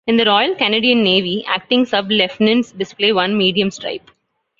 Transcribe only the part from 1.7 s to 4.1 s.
sub-lieutenants display one medium stripe.